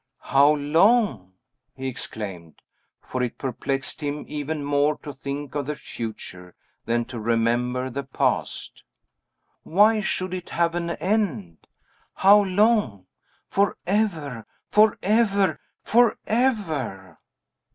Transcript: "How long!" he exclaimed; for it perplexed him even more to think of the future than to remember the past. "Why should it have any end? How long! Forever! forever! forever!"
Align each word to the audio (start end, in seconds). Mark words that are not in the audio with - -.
"How 0.23 0.53
long!" 0.55 1.33
he 1.75 1.87
exclaimed; 1.87 2.63
for 3.03 3.21
it 3.21 3.37
perplexed 3.37 4.01
him 4.01 4.25
even 4.27 4.65
more 4.65 4.97
to 5.03 5.13
think 5.13 5.53
of 5.53 5.67
the 5.67 5.75
future 5.75 6.55
than 6.85 7.05
to 7.05 7.19
remember 7.19 7.87
the 7.91 8.01
past. 8.01 8.83
"Why 9.61 9.99
should 10.01 10.33
it 10.33 10.49
have 10.49 10.73
any 10.73 10.97
end? 10.99 11.67
How 12.15 12.41
long! 12.43 13.05
Forever! 13.47 14.47
forever! 14.71 15.59
forever!" 15.83 17.19